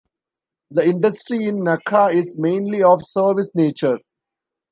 [0.71, 3.99] The industry in Nacka is mainly of service nature.